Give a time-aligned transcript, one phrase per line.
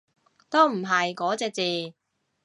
[0.49, 1.93] 都唔係嗰隻字